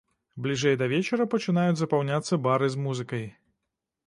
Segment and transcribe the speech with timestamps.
[0.45, 3.25] Бліжэй да вечара пачынаюць запаўняцца бары з музыкай.